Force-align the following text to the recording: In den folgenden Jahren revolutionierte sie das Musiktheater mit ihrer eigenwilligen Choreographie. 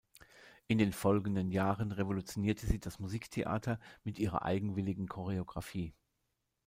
In 0.65 0.79
den 0.79 0.93
folgenden 0.93 1.51
Jahren 1.51 1.91
revolutionierte 1.91 2.65
sie 2.65 2.79
das 2.79 2.97
Musiktheater 2.97 3.77
mit 4.03 4.17
ihrer 4.17 4.41
eigenwilligen 4.41 5.07
Choreographie. 5.07 5.93